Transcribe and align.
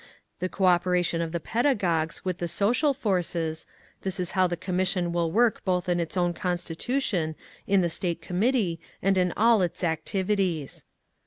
The 0.39 0.49
cooperation 0.49 1.21
of 1.21 1.31
the 1.31 1.39
pedagogues 1.39 2.25
with 2.25 2.39
the 2.39 2.47
social 2.47 2.91
forces—this 2.91 4.19
is 4.19 4.31
how 4.31 4.47
the 4.47 4.57
Commission 4.57 5.11
will 5.13 5.31
work 5.31 5.63
both 5.63 5.87
in 5.87 5.99
its 5.99 6.17
own 6.17 6.33
constitution, 6.33 7.35
in 7.67 7.81
the 7.81 7.87
State 7.89 8.19
Committee, 8.19 8.79
and 9.03 9.15
in 9.15 9.31
all 9.37 9.61
its 9.61 9.83
activities. 9.83 10.85